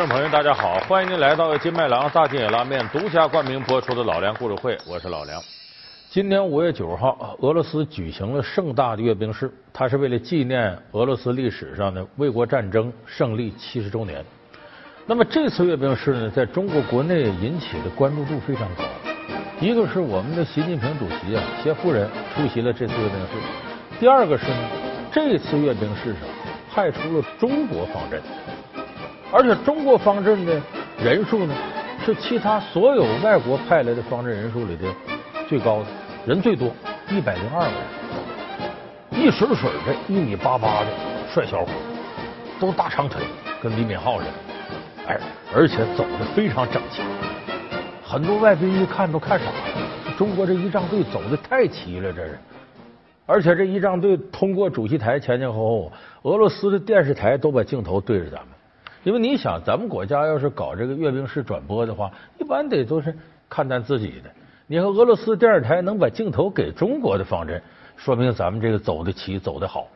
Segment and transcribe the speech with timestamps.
[0.00, 5.38] 观众朋友，大家好，欢迎您来到金麦郎大金野拉面独家冠名播出的老梁故事会，我是老梁。
[6.08, 14.24] 今年五月九号，俄罗斯举行了盛大的阅兵式，它是为了纪念俄罗斯历史上的卫国战争胜利七十周年。
[15.04, 18.84] 那么这次阅兵式呢，在中国国内引起的关注度非常高。
[19.60, 23.34] 一个是我们的习近平主席啊，携夫人出席了这次阅兵式；
[24.00, 24.70] 第二个是呢，
[25.12, 26.22] 这次阅兵式上
[26.74, 28.22] 派出了中国方阵。
[29.32, 30.60] 而且中国方阵的
[30.98, 31.54] 人数呢，
[32.04, 34.88] 是其他所有外国派来的方阵人数里的
[35.48, 35.86] 最高的，
[36.26, 36.68] 人最多，
[37.08, 40.86] 一百零二个人，一水水的，一米八八的
[41.32, 41.70] 帅小伙，
[42.58, 43.22] 都大长腿，
[43.62, 44.30] 跟李敏镐似的，
[45.06, 45.20] 哎，
[45.54, 47.00] 而且走的非常整齐，
[48.04, 52.36] 很多外宾一看都看傻了，中国这仪仗队走的太齐了，这是，
[53.26, 58.48] 而且这仪仗队通过主席台前前后后，俄罗斯的电视台都把镜头对着咱们。
[59.02, 63.16] 因为你想，咱们国家要是搞这个阅兵式转播的话，一般得都是
[63.48, 64.30] 看咱自己的。
[64.66, 67.62] 你看俄罗斯电视台能把镜头给中国的方阵，
[67.96, 69.88] 说明咱们这个走得齐，走得好。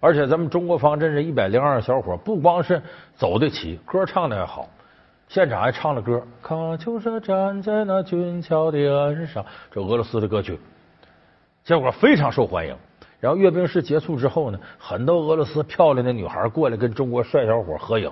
[0.00, 2.80] 而且咱们中国方阵这一百零二小伙，不光是
[3.16, 4.68] 走得齐，歌唱的还好，
[5.28, 10.58] 现场还唱了歌，《喀秋莎站在那俊俏的岸上》，这俄罗斯的歌曲，
[11.64, 12.74] 结果非常受欢迎。
[13.20, 18.10] 然后阅兵式结束之后呢，很多俄罗斯漂亮的女孩过来跟中国帅小伙合影，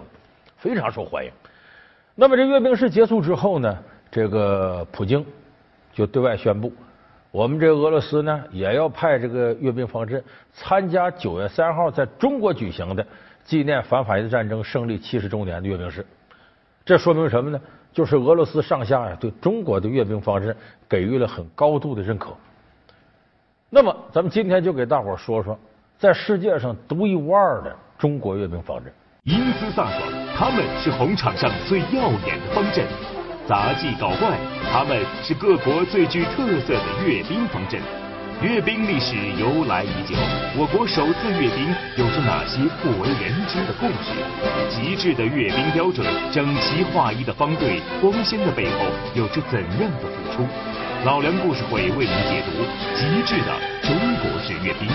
[0.56, 1.30] 非常受欢迎。
[2.14, 3.78] 那么这阅兵式结束之后呢，
[4.10, 5.24] 这个普京
[5.92, 6.72] 就对外宣布，
[7.30, 13.06] 我们这俄罗斯呢也要派这个阅兵方阵参加九月三号在中国举行的
[13.44, 16.04] 纪念反法西斯战争胜利七十周年的阅兵式。
[16.84, 17.60] 这说明什么呢？
[17.92, 20.54] 就是俄罗斯上下呀对中国的阅兵方阵
[20.88, 22.36] 给予了很高度的认可。
[23.68, 25.58] 那么，咱们今天就给大伙说说，
[25.98, 28.92] 在世界上独一无二的中国阅兵方阵。
[29.24, 30.00] 英姿飒爽，
[30.36, 32.84] 他们是红场上最耀眼的方阵；
[33.44, 34.38] 杂技搞怪，
[34.70, 37.80] 他们是各国最具特色的阅兵方阵。
[38.40, 40.14] 阅兵历史由来已久，
[40.56, 41.66] 我国首次阅兵
[41.96, 44.14] 有着哪些不为人知的故事？
[44.70, 50.46] 极致的阅兵标准，整齐划一的方队，光鲜的背后有着怎样的付出？
[51.06, 52.50] 老梁故事会为您解读
[52.96, 54.88] 极致的中国式阅兵。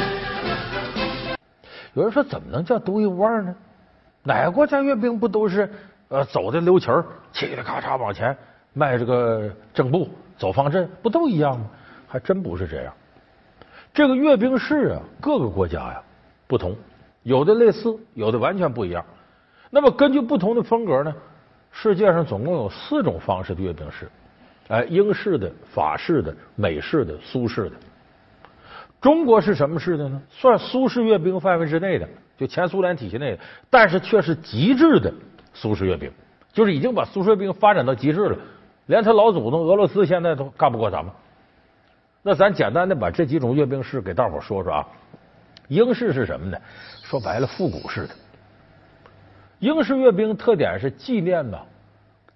[1.94, 3.56] 有人说，怎么能叫独一无二呢？
[4.22, 5.72] 哪个国家阅兵不都是
[6.10, 8.38] 呃走的溜旗儿，嘁哩咔嚓往前
[8.74, 11.66] 迈这个正步，走方阵，不都一样吗？
[12.10, 12.94] 还真不是这样。
[13.94, 16.04] 这个阅兵式啊，各个国家呀
[16.46, 16.76] 不同，
[17.24, 19.02] 有的类似，有的完全不一样。
[19.70, 21.16] 那么根据不同的风格呢，
[21.72, 24.12] 世界上总共有四种方式的阅兵式。
[24.72, 27.76] 哎，英式的、法式的、美式的、苏式的，
[29.02, 30.22] 中国是什么式的呢？
[30.30, 33.40] 算苏式阅兵范围之内的，就前苏联体系内的，
[33.70, 35.14] 但是却是极致的
[35.54, 36.10] 苏式阅兵，
[36.54, 38.38] 就是已经把苏式阅兵发展到极致了，
[38.86, 41.14] 连他老祖宗俄罗斯现在都干不过咱们。
[42.24, 44.88] 那咱简单的把这几种阅兵式给大伙说说啊。
[45.68, 46.58] 英式是什么呢？
[47.04, 48.16] 说白了，复古式的。
[49.60, 51.60] 英式阅兵特点是纪念呢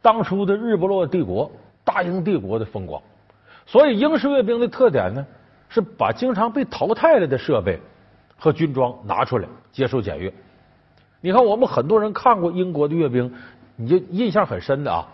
[0.01, 1.49] 当初的日不落帝国。
[1.85, 3.01] 大英帝国的风光，
[3.65, 5.25] 所以英式阅兵的特点呢，
[5.69, 7.79] 是把经常被淘汰了的设备
[8.35, 10.33] 和军装拿出来接受检阅。
[11.21, 13.31] 你看，我们很多人看过英国的阅兵，
[13.75, 15.07] 你就印象很深的啊，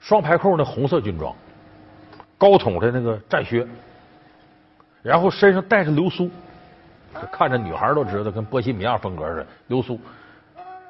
[0.00, 1.34] 双排扣的红色军装，
[2.36, 3.66] 高筒的那个战靴，
[5.02, 6.28] 然后身上带着流苏，
[7.32, 9.98] 看着女孩都知道跟波西米亚风格似的流苏。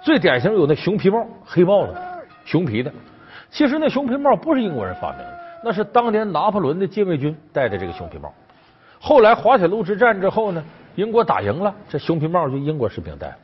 [0.02, 1.94] 最典型有那熊皮帽，黑帽子，
[2.44, 2.92] 熊皮的。
[3.50, 8.32] 其实那熊皮帽不是英国人发明的，那是当年拿破仑的禁卫军戴的这个熊皮帽。
[9.00, 10.62] 后来滑铁卢之战之后呢，
[10.96, 13.34] 英国打赢了，这熊皮帽就英国士兵戴。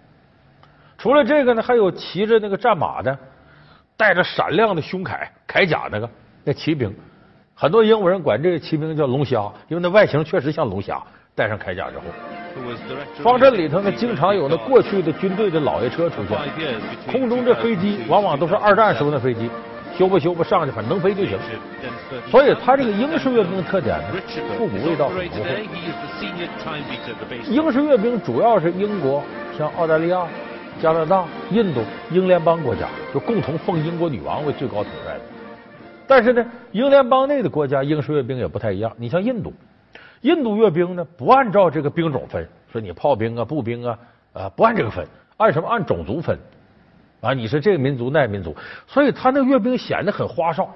[0.99, 3.17] 除了这个呢，还有骑着那个战马的，
[3.97, 6.09] 带着闪亮的胸铠铠甲那个
[6.45, 6.95] 那骑兵，
[7.55, 11.03] 很多英国人管这个骑兵叫龙虾，因为那外形确实像龙虾。
[11.37, 12.05] 戴上铠甲之后，
[13.25, 16.39] 方阵里头呢，经常有那过去的军队的老爷车出现，
[17.11, 19.51] 空中这飞机往往都是二战时候的飞机。
[19.97, 21.39] 修吧修吧，上去反正能飞就行。
[22.31, 24.09] 所以他这个英式阅兵的特点呢，
[24.59, 25.45] 复古味道很浓厚。
[27.49, 29.23] 英式阅兵主要是英国、
[29.57, 30.27] 像澳大利亚、
[30.81, 31.81] 加拿大、印度
[32.11, 35.21] 英联邦国家，就共同奉英国女王为最高统帅的。
[36.07, 38.93] 但是呢，英联邦内的国家英式阅兵也不太一样。
[38.97, 39.53] 你像印度，
[40.23, 43.99] 印度阅兵呢不按照这个兵种分，说你炮兵啊、步兵啊，
[44.33, 45.07] 啊不按这个分，
[45.37, 45.69] 按什么？
[45.69, 46.37] 按种族分。
[47.25, 48.55] 啊，你是这个民族那民族，
[48.87, 50.69] 所以他那阅兵显得很花哨，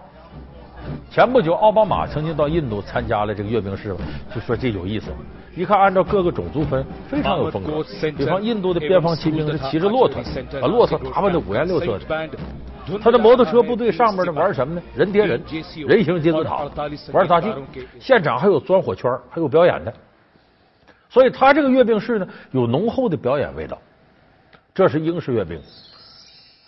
[1.11, 3.95] 前不久，奥巴马曾经到印度参加了这个阅兵式，
[4.35, 5.11] 就说这有意思。
[5.55, 7.85] 一看，按照各个种族分，非常有风格。
[8.17, 10.23] 比方印度的边防骑兵是骑着骆驼，
[10.61, 12.29] 把骆驼打扮的五颜六色的。
[13.03, 14.83] 他的摩托车部队上面呢玩什么呢？
[14.95, 15.43] 人叠人，
[15.87, 16.62] 人形金字塔，
[17.12, 17.49] 玩杂技。
[18.00, 19.93] 现场还有钻火圈，还有表演的。
[21.11, 23.77] 所以他这个阅兵式呢，有浓厚的表演味道。
[24.73, 25.61] 这是英式阅兵。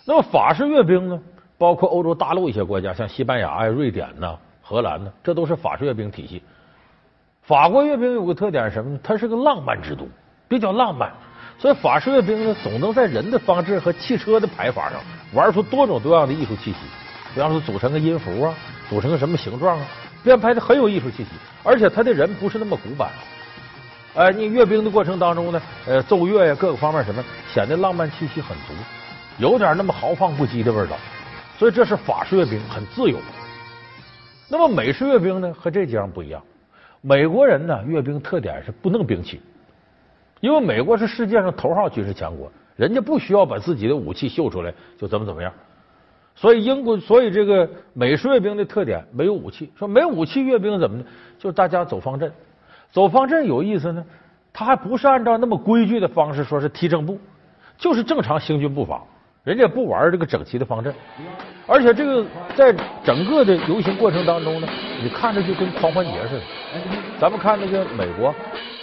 [0.05, 1.19] 那么法式阅兵呢？
[1.57, 6.41] 包括欧洲大陆一些国家，像西班牙呀、瑞典呐、荷兰呢，这都是法式阅兵体系。
[7.43, 8.99] 法国阅兵有个特点是什么呢？
[9.03, 10.07] 它是个浪漫之都，
[10.47, 11.11] 比较浪漫，
[11.59, 14.99] 所以法式阅兵呢，总能在人的方式和汽车的排法上
[15.33, 16.77] 玩出多种多样的艺术气息。
[17.35, 18.53] 比方说，组成个音符啊，
[18.89, 19.85] 组成个什么形状啊，
[20.23, 21.29] 编排的很有艺术气息。
[21.63, 23.11] 而且他的人不是那么古板，
[24.15, 27.23] 哎，你阅兵的过程当中呢，呃，奏乐呀，各个方面什么，
[27.53, 28.73] 显得浪漫气息很足，
[29.37, 30.95] 有点那么豪放不羁的味道。
[31.57, 33.17] 所以这是法式阅兵，很自由。
[34.49, 36.41] 那么美式阅兵呢，和这几样不一样。
[37.01, 39.39] 美国人呢，阅兵特点是不弄兵器，
[40.39, 45.53] 因为美国是世界上头号军事强国，人家不需要把自己的武器秀出来就怎么怎么样。
[46.35, 49.71] 所以英国，所以这个美式阅兵的特点没有武器。
[49.77, 51.03] 说没武器阅兵怎么呢？
[51.37, 52.31] 就大家走方阵，
[52.91, 54.03] 走方阵有意思呢。
[54.53, 57.19] 他还不是按照那么规矩的方式，说是踢正步，
[57.77, 59.03] 就是正常行军步伐。
[59.43, 60.93] 人家不玩这个整齐的方阵，
[61.65, 62.23] 而且这个
[62.55, 62.71] 在
[63.03, 64.67] 整个的游行过程当中呢，
[65.01, 66.41] 你看着就跟狂欢节似的。
[67.19, 68.31] 咱们看那个美国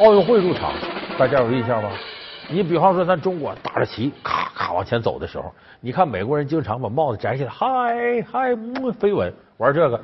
[0.00, 0.72] 奥运会入场，
[1.16, 1.90] 大家有印象吗？
[2.50, 8.56] 你比方说咱中国打着旗，咔咔往前走的时候，你看美国人经常把帽子摘下来，嗨嗨，
[8.98, 10.00] 飞吻玩这个，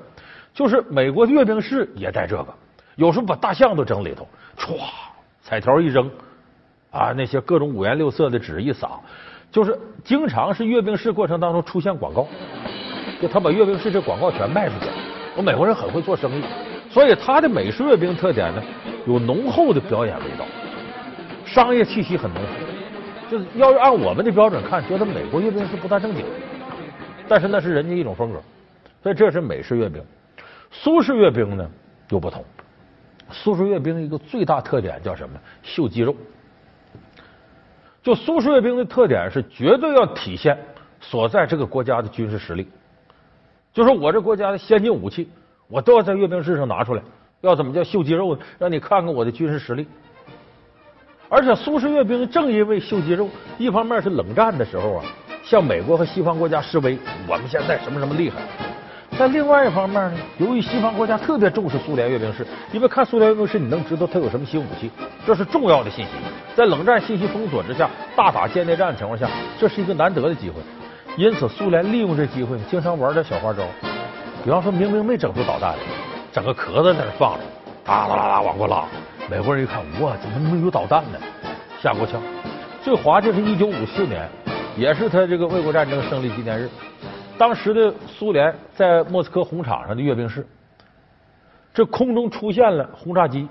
[0.53, 2.55] 就是美国阅兵式也带这个，
[2.95, 4.79] 有时候把大象都整里头，歘，
[5.43, 6.09] 彩条一扔，
[6.93, 8.89] 啊，那些各种五颜六色的纸一撒。
[9.55, 12.27] 就是经常是阅兵式过程当中出现广告，
[13.23, 14.91] 就他把阅兵式这广告全卖出去。
[15.37, 16.43] 我美国人很会做生意，
[16.91, 18.61] 所以他的美式阅兵特点呢，
[19.07, 20.45] 有浓厚的表演味道，
[21.47, 22.49] 商业气息很浓厚。
[23.31, 26.25] 就是要是按我们的标准看，觉得美国阅兵是不大正经，
[27.29, 28.41] 但是那是人家一种风格。
[29.05, 30.03] 所以这是美式阅兵。
[30.73, 31.71] 苏式阅兵呢
[32.11, 32.45] 又不同，
[33.31, 35.39] 苏式阅兵一个最大特点叫什么？
[35.63, 36.13] 秀肌肉。
[38.05, 40.57] 就苏式阅兵的特点是绝对要体现
[41.01, 42.69] 所在这个国家的军事实力，
[43.73, 45.27] 就是我这国家的先进武器，
[45.69, 47.03] 我都要在阅兵式上拿出来。
[47.41, 48.43] 要怎么叫秀肌肉呢？
[48.59, 49.87] 让你看看我的军事实力。
[51.31, 55.05] 而且苏式阅兵正因为秀肌肉，一方面是冷战的时候啊，
[55.43, 58.43] 向美国和西方国家示威，我们现在什么什么厉害。
[59.17, 64.91] 但另外一方面呢，由于西方国家特别重视苏联阅兵式，因为看苏联阅兵式，你能知道它有什么新武器，
[65.25, 66.11] 这是重要的信息。
[66.57, 69.29] 在冷战信息封锁之下，大打间谍战的情况下，
[69.59, 70.57] 这是一个难得的机会。
[71.17, 73.63] 因此，苏联利用这机会，经常玩点小花招。
[74.45, 75.75] 比方说明明没整出导弹，
[76.33, 77.45] 整个壳子在那放着，
[77.85, 78.85] 哒啦啦啦往过拉。
[79.31, 81.19] 美国人一看，哇，怎么没有导弹呢？
[81.81, 82.21] 吓够呛。
[82.83, 84.29] 最滑就是一九五四年，
[84.77, 86.69] 也是他这个卫国战争胜利纪念日。
[87.39, 90.47] 当时的苏联在莫斯科红场上的阅兵式，
[91.73, 93.49] 这空中出现了轰炸机，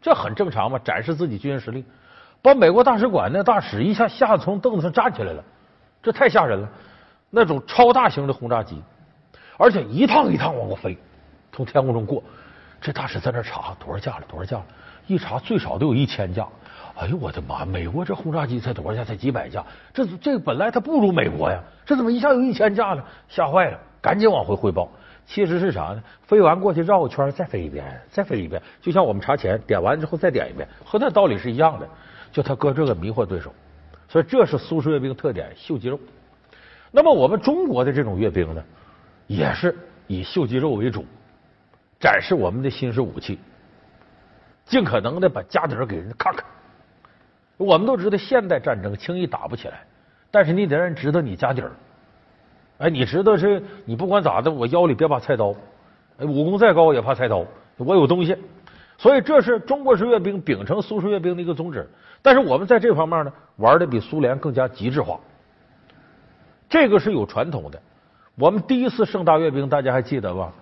[0.00, 1.84] 这很正常嘛，展示自己军事实力。
[2.40, 5.42] 把美国大使馆那大使一下吓得从凳子上站起来了，
[6.02, 6.68] 这太吓人了。
[7.30, 8.80] 那种超大型的轰炸机，
[9.56, 10.96] 而且一趟一趟往过飞，
[11.50, 12.22] 从天空中过。
[12.80, 14.66] 这大使在那查多少架了，多少架了？
[15.06, 16.46] 一查最少都有一千架。
[16.96, 17.64] 哎呦我的妈！
[17.64, 19.04] 美国这轰炸机才多少架？
[19.04, 19.64] 才几百架？
[19.92, 23.02] 这这本来它不如美国呀，这怎么一下有一千架呢？
[23.28, 24.88] 吓坏了，赶紧往回汇报。
[25.26, 26.02] 其实是啥呢？
[26.22, 31.88] 飞完过去绕个圈，再飞一遍，再飞一遍，就像我们查钱，点完之后再点一遍，和那道理是一样的。
[32.30, 33.52] 就他搁这个迷惑对手，
[34.08, 35.98] 所以这是苏式阅兵特点，秀肌肉。
[36.92, 38.62] 那么我们中国的这种阅兵呢，
[39.26, 41.04] 也是以秀肌肉为主，
[41.98, 43.38] 展示我们的新式武器，
[44.64, 46.44] 尽可能的把家底给人家看看。
[47.56, 49.80] 我们都知道，现代战争轻易打不起来，
[50.30, 51.70] 但是你得让人知道你家底儿。
[52.78, 55.54] 哎，你知道是，你不管咋的，我腰里别把菜刀，
[56.18, 57.44] 武功再高也怕菜刀，
[57.76, 58.36] 我有东西。
[58.98, 61.88] 所以这是中国式阅兵秉承苏式阅兵的一个宗旨。
[62.22, 65.18] 但是我们在这方面呢，玩的比苏联更加极致化。
[66.68, 67.80] 这个是有传统的。
[68.36, 70.52] 我们第一次盛大阅兵，大家还记得吧？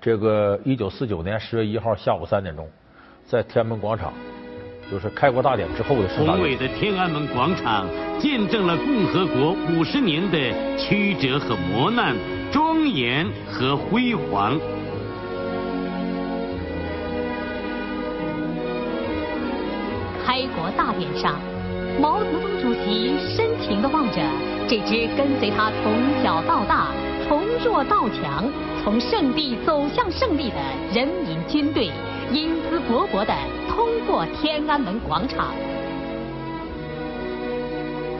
[0.00, 2.68] 这个一九四九年十月一号下午三点钟，
[3.26, 4.12] 在天安门广场。
[4.90, 7.86] 就是开国大典之后的宏伟的天安门广场，
[8.18, 10.38] 见证了共和国五十年的
[10.76, 12.16] 曲折和磨难，
[12.50, 14.58] 庄严和辉煌。
[20.26, 21.38] 开国大典上，
[22.00, 24.20] 毛泽东主席深情地望着
[24.68, 25.94] 这支跟随他从
[26.24, 26.88] 小到大、
[27.28, 28.50] 从弱到强、
[28.82, 30.56] 从胜利走向胜利的
[30.92, 31.92] 人民军队，
[32.32, 33.32] 英姿勃勃地
[33.70, 35.54] 通过天安门广场。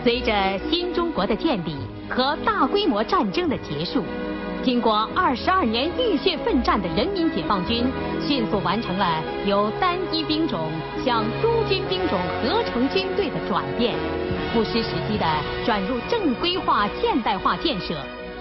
[0.04, 0.32] 随着
[0.70, 1.76] 新中国的建立
[2.08, 4.04] 和大规模战争的结束。
[4.62, 7.84] 经过二十二年浴血奋战的人民解放军，
[8.20, 10.70] 迅速完成了由单一兵种
[11.02, 13.94] 向诸军兵种合成军队的转变，
[14.52, 15.26] 不失时机地
[15.64, 17.94] 转入正规化现代化建设，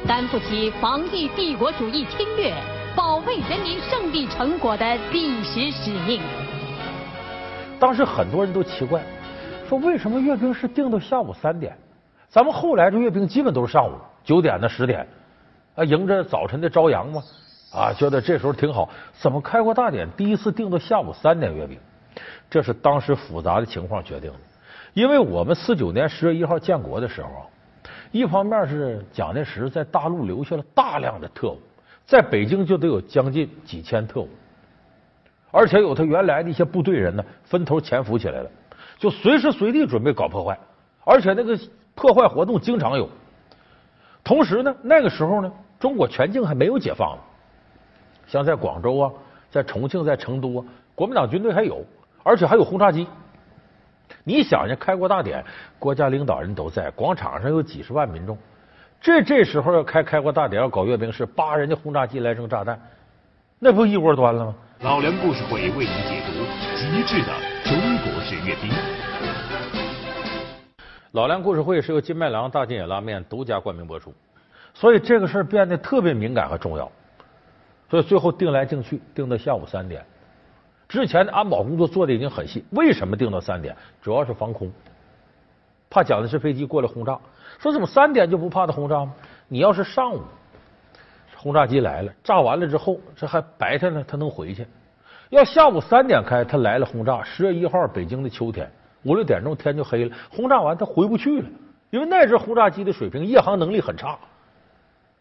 [0.05, 2.53] 担负起防御帝国主义侵略、
[2.95, 6.21] 保卫人民胜利成果的历史使命。
[7.79, 9.01] 当时很多人都奇怪，
[9.67, 11.75] 说为什么阅兵式定到下午三点？
[12.27, 13.93] 咱们后来这阅兵基本都是上午
[14.23, 15.07] 九点呢、十点。
[15.75, 17.23] 啊，迎着早晨的朝阳嘛，
[17.71, 18.89] 啊，觉得这时候挺好。
[19.13, 21.79] 怎么开国大典第一次定到下午三点阅兵？
[22.49, 24.39] 这是当时复杂的情况决定的。
[24.93, 27.29] 因为我们四九年十月一号建国的时候，
[28.11, 31.61] 一方面是蒋介石在大陆留下了大量的特务，
[32.05, 34.29] 在北京就得有将近几千特务，
[35.51, 38.49] 而且有他原来的一些部队人呢，分头潜伏起来了，
[38.97, 40.57] 就随时随地准备搞破坏，
[41.05, 41.57] 而且那个
[41.95, 43.09] 破坏活动经常有。
[44.23, 45.51] 同时呢，那个时候呢。
[45.79, 47.21] 中国全境还没有解放呢，
[48.27, 49.09] 像在广州啊，
[49.49, 51.85] 在重庆、在成都啊，国民党军队还有，
[52.21, 53.07] 而且还有轰炸机。
[54.25, 55.41] 你想想，开国大典，
[55.79, 58.37] 国家领导人都在，广场上有几十万民众，
[58.99, 62.77] 这这时候要开开国大典，要搞阅兵式，扒人家轰炸机来扔炸弹，
[63.57, 64.55] 那不一锅端了吗？
[64.81, 66.31] 老梁故事会为您解读
[66.77, 67.33] 极致的
[67.65, 68.71] 中国式阅兵。
[71.11, 74.13] 老梁故事会是由金麦郎大金野拉面独家冠名播出。
[74.73, 76.89] 所以这个事儿变得特别敏感和重要，
[77.89, 80.01] 所以最后定来定去，定到下午三点。
[80.87, 83.75] 之前的安保工作做的已经很细，为什么定到三点？
[84.01, 84.71] 主要是防空，
[85.89, 87.19] 怕蒋介石飞机过来轰炸。
[87.57, 89.13] 说怎么三点就不怕他轰炸吗？
[89.49, 90.21] 你要是上午
[91.41, 94.67] 轰炸机来了，炸完了之后，这还白天呢，他能回去。
[95.29, 97.23] 要下午三点开，他来了轰炸。
[97.23, 98.69] 十月一号，北京的秋天，
[99.03, 101.47] 五六点钟天就黑了，轰炸完他回不去了，
[101.91, 104.19] 因为那支轰炸机的水平，夜航能力很差。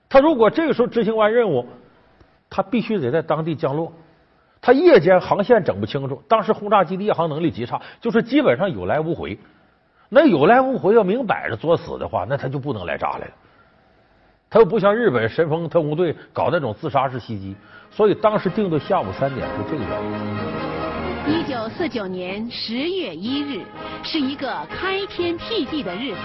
[0.08, 1.64] 他如果这个时候执行完任务，
[2.50, 3.92] 他必须得在当地降落。
[4.60, 9.38] 他夜间航线整不清楚，当时轰炸机的夜航能力极差，就是基本上有来无回。
[10.08, 13.32] 那有来无回要明摆着作死的话，那他就不能来炸来了。
[14.50, 17.54] 他又不像日本神风特工队搞那种自杀式袭击，
[17.90, 21.40] 所以当时定的下午三点是这个原因。
[21.40, 23.60] 一九四九年十月一日
[24.02, 26.20] 是一个开天辟地的日子，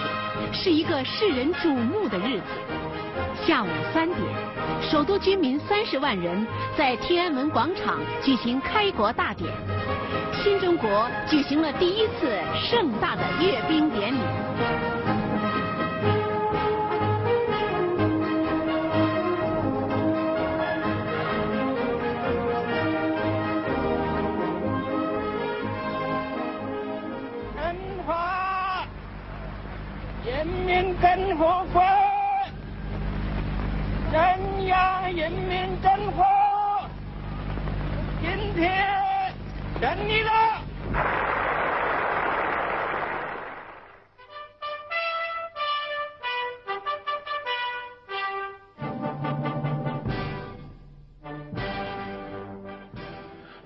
[0.53, 2.46] 是一个世人瞩目的日子。
[3.46, 4.20] 下午三点，
[4.82, 9.51] 首都居民三十万人在天安门广场举行开国大典，
[10.42, 14.20] 新中国举行了第一次盛大的阅兵典礼。
[30.65, 31.84] 民共和国。
[34.12, 36.24] 中央人民政府
[38.22, 39.34] 今天
[39.82, 40.32] 胜利了。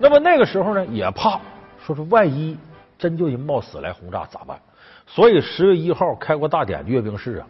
[0.00, 1.38] 那么那个时候呢，也怕
[1.84, 2.56] 说是万一
[2.98, 4.58] 真就人冒死来轰炸咋办？
[5.06, 7.46] 所以十月一号开国大典阅兵式啊。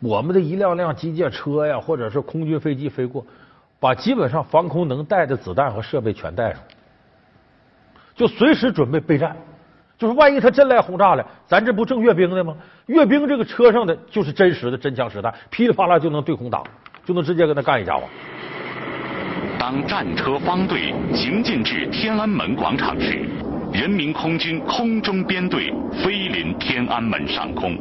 [0.00, 3.24] 我们的一辆辆机械车呀，或者是空军飞机飞过，
[3.80, 6.60] 把基本上防空能带的子弹和设备全带上，
[8.14, 9.36] 就随时准备备战。
[9.98, 12.56] 就是万一他真来轰炸了，咱这不正阅兵的吗？
[12.86, 16.64] 阅兵这个车上的就是真实的真枪实弹，噼里啪啦就能对空打，
[17.04, 18.04] 就能直接跟他干一架子。
[19.60, 23.24] 当战车方队行进至天安门广场时，
[23.72, 25.72] 人民空军空中编队
[26.04, 27.74] 飞临天安门上空。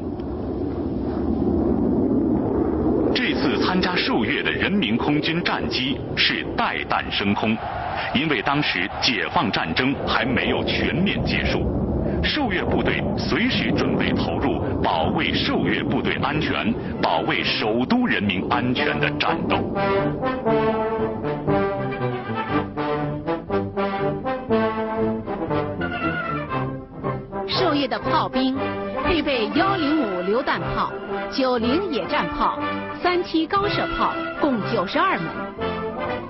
[3.14, 7.56] 这次参加受阅的人民空军战机是带弹升空，
[8.16, 11.60] 因为当时解放战争还没有全面结束，
[12.24, 19.58] 受阅部队随时准备投入保卫受阅部队安全、保卫首都人民安全的战斗。
[27.92, 28.56] 的炮兵
[29.04, 30.94] 配备幺零五榴弹炮、
[31.30, 32.58] 九零野战炮。
[33.04, 35.26] 三七高射炮共九十二门，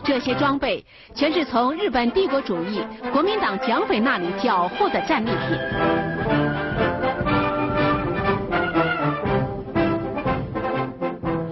[0.03, 2.81] 这些装备全是从日本帝国主义
[3.13, 5.59] 国民党蒋匪那里缴获的战利品。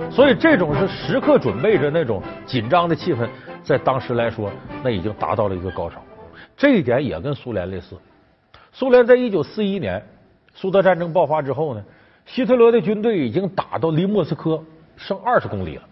[0.09, 3.29] 所以这种是时刻准备着那种紧张的气氛，
[3.61, 4.49] 在当时来说，
[4.81, 6.01] 那已经达到了一个高潮。
[6.57, 7.95] 这一点也跟苏联类似。
[8.71, 10.03] 苏联在一九四一年
[10.53, 11.83] 苏德战争爆发之后呢，
[12.25, 14.63] 希特勒的军队已经打到离莫斯科
[14.95, 15.83] 剩二十公里了。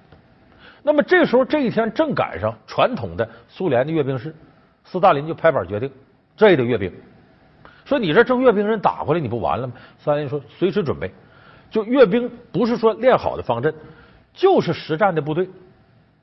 [0.84, 4.34] 那么这时候这一天正赶上传统的苏联的阅兵式，
[4.86, 5.92] 斯大林就拍板决定，
[6.36, 6.92] 这也得阅兵。
[7.84, 9.74] 说你这正阅兵人打过来，你不完了吗？
[9.98, 11.12] 斯大林说随时准备，
[11.70, 13.74] 就阅兵不是说练好的方阵，
[14.34, 15.50] 就是实战的部队，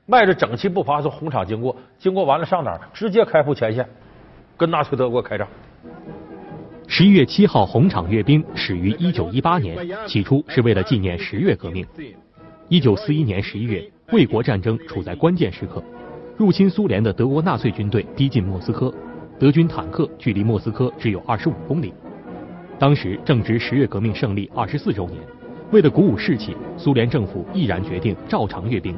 [0.05, 2.81] 迈着整齐步伐从红场经过，经过完了上哪儿？
[2.93, 3.87] 直接开赴前线，
[4.57, 5.47] 跟纳粹德国开战。
[6.87, 9.75] 十一月七号红场阅兵始于一九一八年，
[10.07, 11.85] 起初是为了纪念十月革命。
[12.69, 15.83] 一九四一年十一月，卫国战争处在关键时刻，
[16.37, 18.93] 入侵苏联的德国纳粹军队逼近莫斯科，
[19.39, 21.93] 德军坦克距离莫斯科只有二十五公里。
[22.77, 25.19] 当时正值十月革命胜利二十四周年，
[25.71, 28.95] 为了鼓舞士气，苏联政府毅然决定照常阅兵。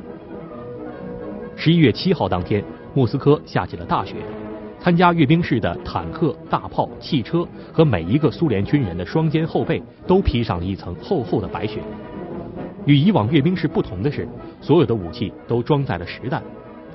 [1.56, 2.64] 十一月七号当天，
[2.94, 4.16] 莫斯科下起了大雪。
[4.88, 11.82] 参加阅兵式的坦克、大炮、汽车和每一个苏联军人的双肩后背都披上了一层厚厚的白雪。
[12.86, 14.26] 与以往阅兵式不同的是，
[14.62, 16.42] 所有的武器都装载了实弹。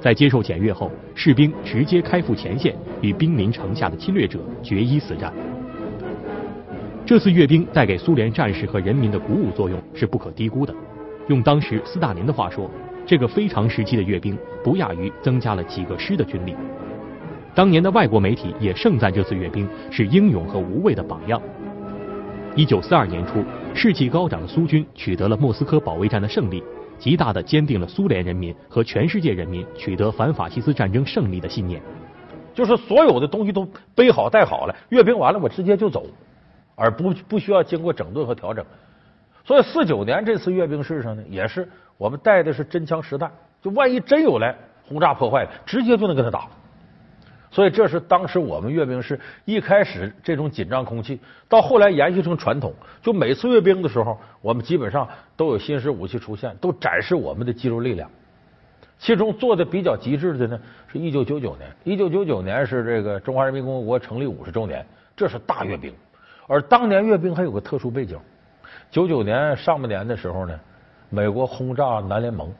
[0.00, 5.30] 在接受检阅后，士兵直接开赴前线，与兵临城下的侵略者决一死战。
[7.04, 10.74] 这次阅兵带给苏联战士和人民的鼓舞作用是不可低估的。
[11.28, 12.70] 用当时斯大林的话说，
[13.04, 14.34] 这个非常时期的阅兵
[14.64, 16.56] 不亚于增加了几个师的军力。
[17.54, 21.40] 当年的外国媒体也盛赞这次阅兵是英勇和无畏的榜样。
[22.54, 23.44] 一九四二年初，
[23.74, 26.62] 士气高涨的苏军取得了莫斯科保卫战的胜利，
[26.98, 31.80] 极大的坚定了苏联人民和全世界人民取得反法西斯战争胜利的信念。
[32.54, 36.06] 就是所有的东西都背好带好了，阅兵完了我直接就走，
[36.74, 38.64] 而不不需要经过整顿和调整。
[39.44, 41.68] 所以四九年这次阅兵式上呢，也是
[41.98, 43.30] 我们带的是真枪实弹，
[43.60, 44.54] 就万一真有来
[44.86, 46.48] 轰炸破坏的，直接就能跟他打。
[47.52, 52.72] 所以这是当时我们阅兵式一开始这种紧张空气，到后来延续成传统。
[53.02, 58.10] 就每次阅兵的时候，我们基本上都有新式武器出现，都展示我们的肌肉力量。
[58.98, 60.58] 其中做的比较极致的呢，
[60.90, 61.68] 是一九九九年。
[61.84, 65.92] 一九九九年是这个中华人民共和国成立五十周年，这是大阅兵。
[66.46, 68.18] 而当年阅兵还有个特殊背景，
[68.90, 70.58] 九九年上半年的时候呢，
[71.10, 72.50] 美国轰炸南联盟，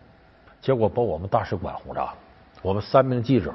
[0.60, 2.14] 结果把我们大使馆轰炸了，
[2.60, 3.54] 我们三名记者。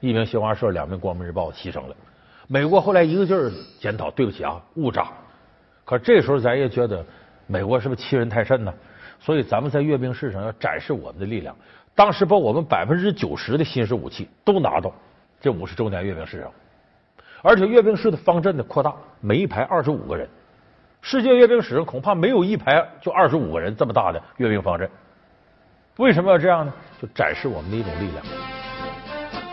[0.00, 1.94] 一名新华社，两名光明日报牺牲了。
[2.46, 5.08] 美国后来一个劲儿检讨，对不起啊，误炸。
[5.84, 7.04] 可这时候咱也觉得
[7.46, 8.72] 美国是不是欺人太甚呢？
[9.20, 11.54] 所以咱们在阅兵式上要展示我们的力量。
[11.94, 14.90] 当时把我们百分之九十的新式武器都拿到
[15.40, 16.50] 这五十周年阅兵式上，
[17.42, 20.26] 而且阅兵式的方阵的扩大，每一排二十五个人。
[21.02, 24.88] 世界阅兵史上恐怕没有一排就二十五个人这么大的阅兵方阵。
[25.96, 26.72] 为什么要这样呢？
[27.00, 28.59] 就展示我们的一种力量。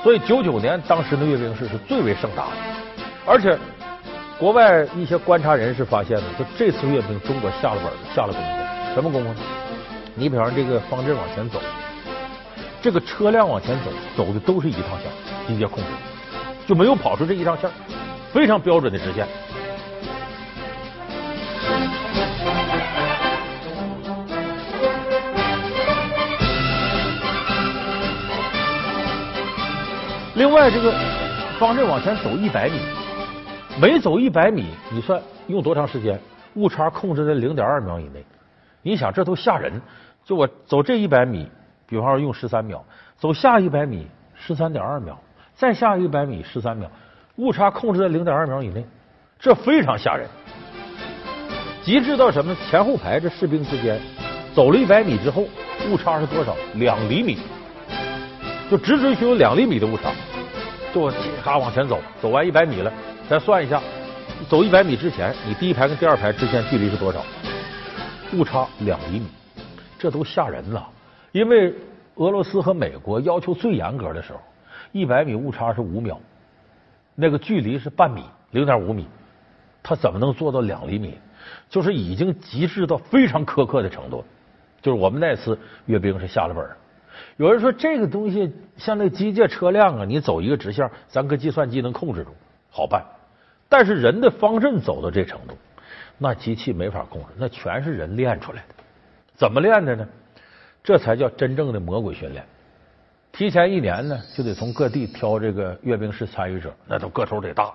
[0.08, 2.52] 所以九九年当时的阅兵式是最为盛大的，
[3.26, 3.60] 而且
[4.39, 9.39] 国外一些观察人士发现呢，说这次阅兵中国下了本下了功夫，什么功夫呢？
[10.15, 11.60] 你比方这个方阵往前走，
[12.82, 15.12] 这个车辆往前走，走的都是一趟线，
[15.46, 15.89] 直接控制，
[16.65, 17.70] 就没有跑出这一趟线，
[18.32, 19.28] 非常标准的直线。
[30.38, 30.93] 另外，这个
[31.58, 32.80] 方阵往前走一百米，
[33.82, 36.19] 每走一百米，你算用多长时间？
[36.54, 38.23] 误差控制在零点二秒以内。
[38.84, 39.82] 你想，这都吓人！
[40.23, 41.50] 就我走这一百米，
[41.88, 42.86] 比方说用十三秒，
[43.17, 45.17] 走下一百米十三点二秒，
[45.56, 46.88] 再下一百米十三秒，
[47.38, 48.86] 误差控制在零点二秒以内，
[49.39, 50.28] 这非常吓人。
[51.82, 52.56] 极致到什么？
[52.69, 54.00] 前后排这士兵之间
[54.54, 55.45] 走了一百米之后，
[55.89, 56.56] 误差是多少？
[56.76, 57.39] 两厘米。
[58.69, 60.12] 就只准许有两厘米的误差，
[60.98, 61.14] 就我
[61.46, 62.92] 嘎往前走，走完一百米了，
[63.30, 63.80] 再算一下，
[64.50, 67.24] 走一百米之前，你第一排跟第二排之间距离是多少？
[68.34, 69.28] 误差两厘米，
[70.00, 70.90] 这都吓人了。
[71.34, 71.72] 因为
[72.16, 74.40] 俄罗斯和美国要求最严格的时候，
[74.92, 76.20] 一百米误差是五秒，
[77.14, 79.08] 那个距离是半米，零点五米，
[79.84, 81.16] 他怎么能做到两厘米？
[81.70, 84.26] 就是已经极致到非常苛刻的程度。
[84.82, 86.66] 就是我们那次阅兵是下了本。
[87.38, 92.32] 有人说这个东西像那机械车辆啊，你走一个直线，咱搁计算机能控制住，
[92.70, 93.04] 好办。
[93.70, 95.58] 但是人的方阵走到这程度，
[96.18, 98.76] 那机器没法控制，那全是人练出来的。
[99.36, 100.08] 怎么练的呢？
[100.84, 102.46] 这才叫真正的魔鬼训练。
[103.34, 107.72] 提前一年呢，就得从各地挑这个阅兵式参与者，那都个头得大，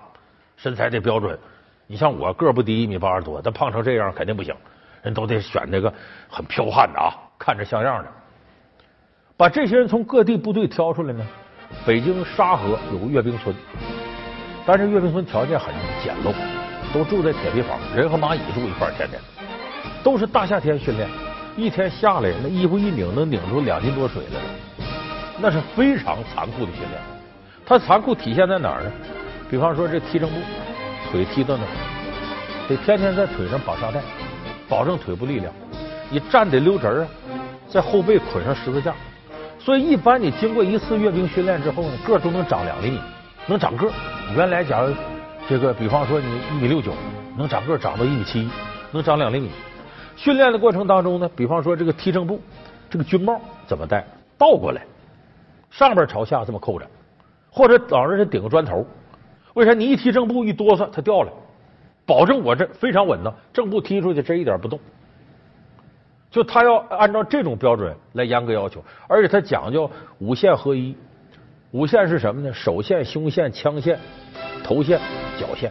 [0.57, 1.39] 身材得标准。
[1.87, 4.55] 你像我个不低一米八十多，但胖成这样肯定不行。
[5.03, 5.93] 人都得选那个
[6.29, 7.13] 很彪悍的啊。
[7.39, 8.11] 看着像样的。
[9.43, 11.27] 把这些人从各地部队挑出来呢，
[11.85, 13.53] 北京沙河有个阅兵村，
[14.65, 16.33] 但是阅兵村条件很简陋，
[16.95, 19.21] 都住在铁皮房，人和蚂蚁住一块儿，天天
[20.05, 21.09] 都是大夏天训练，
[21.57, 24.41] 一天下来那衣服一拧能拧出两斤多水来，
[25.41, 26.93] 那是非常残酷的训练。
[27.67, 28.93] 它残酷体现在哪儿呢？
[29.51, 30.37] 比方说这踢正步，
[31.11, 34.01] 腿踢到那儿，得天天在腿上绑沙袋，
[34.69, 35.53] 保证腿部力量。
[36.11, 37.09] 你站得溜直啊，
[37.69, 38.95] 在后背捆上十字架。
[39.65, 42.99] 所以，一般你经过一次阅兵训练之后呢，个都能长两厘米，
[43.47, 43.89] 能长个。
[44.37, 44.93] 原来假如
[45.49, 46.93] 这个，比方说你一米六九，
[47.39, 48.51] 能长个长到一米七一，
[48.91, 49.51] 能长两厘米。
[50.17, 52.41] 训练的过程当中呢，比方说这个踢正步，
[52.91, 54.05] 这个军帽怎么戴？
[54.37, 54.83] 倒过来，
[55.71, 56.87] 上边朝下这么扣着，
[57.49, 58.85] 或者老人是顶个砖头。
[59.55, 59.73] 为啥？
[59.73, 61.33] 你一踢正步一哆嗦，它掉了，
[62.05, 64.81] 保证我这非常稳当，正步踢出去这一点不动。
[66.33, 70.97] 就他要按照这种标准来严格要求，而且他讲究五线合一。
[71.73, 72.53] 五线是什么呢？
[72.53, 73.99] 手线、胸线、枪线、
[74.65, 74.99] 头线、
[75.39, 75.71] 脚线。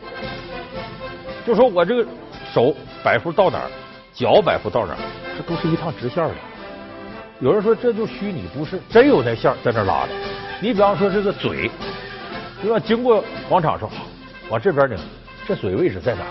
[1.45, 2.05] 就说我这个
[2.53, 3.69] 手摆幅到哪儿，
[4.13, 4.97] 脚摆幅到哪儿，
[5.35, 6.35] 这都是一趟直线的。
[7.39, 10.09] 有人说这就虚拟，不是真有那线在那拉的。
[10.59, 11.69] 你比方说这个嘴，
[12.63, 13.91] 要经过广场时候，
[14.49, 14.97] 往这边拧，
[15.47, 16.21] 这嘴位置在哪？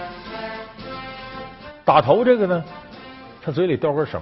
[1.84, 2.64] 打头这个呢？
[3.42, 4.20] 他嘴里叼根绳，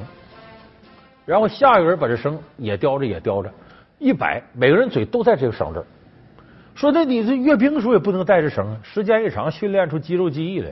[1.26, 3.50] 然后下一个人把这绳也叼着，也叼着，
[3.98, 5.86] 一摆，每个人嘴都在这个绳这儿。
[6.74, 10.70] 说那你这阅兵时候也不能带着绳，时间一长训练出肌肉记忆来，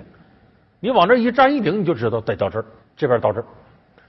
[0.79, 2.65] 你往这一站一顶，你就知道得到这儿，
[2.97, 3.45] 这边到这儿。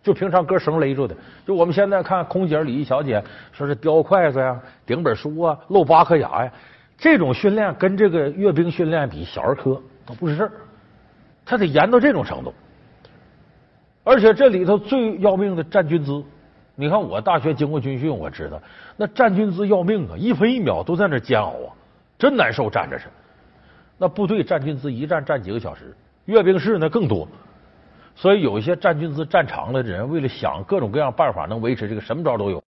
[0.03, 1.13] 就平常搁绳勒住的，
[1.45, 3.21] 就我们现在看空姐、礼仪小姐，
[3.51, 6.51] 说是叼筷子呀、顶本书啊、露八颗牙呀，
[6.97, 10.51] 这种训练跟这个阅兵训练比，小儿科都不是事儿，
[11.43, 12.53] 他得严到这种程度。
[14.07, 16.23] 而且这里头最要命的站军姿，
[16.75, 18.57] 你看我大学经过军训，我知道
[18.95, 21.75] 那站军姿要命啊，一分一秒都在那煎熬啊，
[22.17, 23.07] 真难受站着是。
[23.97, 25.93] 那部队站军姿一站站几个小时，
[26.23, 27.27] 阅兵式那更多。
[28.15, 32.63] 所以有一些站军姿站长了的人，为了想各种各样办法能维持这个，什么招都有。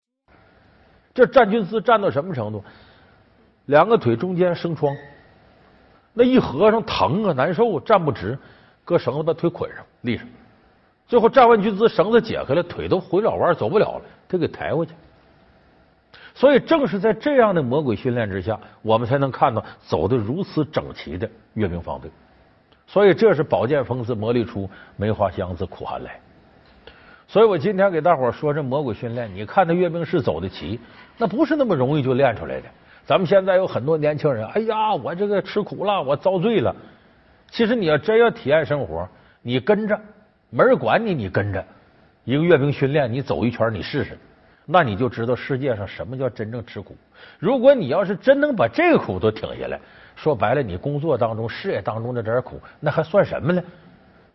[1.13, 2.62] 这站军姿站到什么程度？
[3.67, 4.93] 两个腿中间生疮，
[6.13, 8.38] 那一合上疼啊，难受，站不直，
[8.84, 10.28] 搁绳子把腿捆上，立上。
[11.10, 14.93] 最后站完军姿，绳子解开了，腿都回不了弯，走不了了，得给抬回去。
[16.36, 22.12] 所以正是在这样的魔鬼训练之下，我们才能看到走的如此整齐的阅兵方队。
[22.86, 26.19] 所以这是宝剑锋自磨砺出，梅花香自苦寒来。
[27.28, 30.80] 所以我今天给大伙说这魔鬼训练，你看那阅兵式走的齐，
[31.17, 32.67] 那不是那么容易就练出来的。
[33.04, 36.76] 咱们现在有很多年轻人，哎呀，我这个吃苦了，我遭罪了。
[37.50, 39.10] 其实你要真要体验生活，
[39.41, 40.00] 你跟着。
[40.50, 41.64] 没人管你，你跟着
[42.24, 44.18] 一个阅兵训练，你走一圈，你试试，
[44.66, 46.96] 那你就知道世界上什么叫真正吃苦。
[47.38, 49.80] 如果你要是真能把这个苦都挺下来，
[50.16, 53.64] 说白了，你工作当中、事业当中的点苦，那还算什么呢？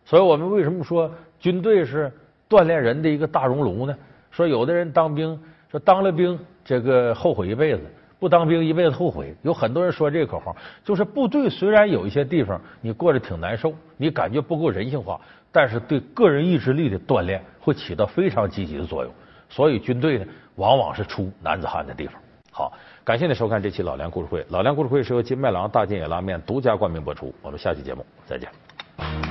[0.05, 2.11] 所以我们为什么说军队是
[2.49, 3.95] 锻炼人的一个大熔炉呢？
[4.31, 5.37] 说有的人当兵，
[5.69, 7.81] 说当了兵这个后悔一辈子，
[8.25, 9.35] 不当兵一辈子后悔。
[9.43, 15.21] 有很多人说这个口号，就是部队虽然有一些地方你过得挺难受，你感觉不够人性化。
[15.51, 19.13] 但是对个人意志力的锻炼会起到非常积极的作用，
[19.47, 22.15] 所以军队呢往往是出男子汉的地方。
[22.51, 29.24] 好，感谢您收看这期老梁故事会，老梁故事会是由金麦郎大金野拉面独家冠名播出，我们下期节目再见。